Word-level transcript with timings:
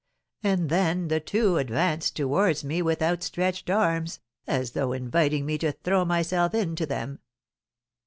And 0.41 0.69
then 0.69 1.09
the 1.09 1.19
two 1.19 1.57
advanced 1.57 2.15
towards 2.15 2.63
me 2.63 2.81
with 2.81 3.03
outstretched 3.03 3.69
arms, 3.69 4.19
as 4.47 4.71
though 4.71 4.93
inviting 4.93 5.45
me 5.45 5.59
to 5.59 5.73
throw 5.73 6.05
myself 6.05 6.55
into 6.55 6.87
them." 6.87 7.19